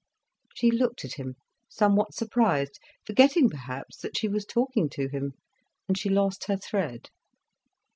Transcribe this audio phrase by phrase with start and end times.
[0.55, 1.35] She looked at him,
[1.69, 5.33] somewhat surprised, forgetting perhaps that she was talking to him.
[5.87, 7.11] And she lost her thread.